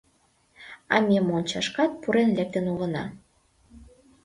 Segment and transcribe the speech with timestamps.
[0.93, 3.03] —А ме мончашкат пурен лектын улына.